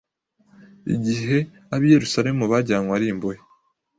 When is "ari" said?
2.97-3.05